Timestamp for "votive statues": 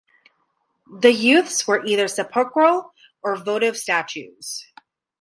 3.35-4.65